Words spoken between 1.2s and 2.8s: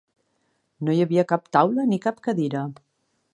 cap taula ni cap cadira.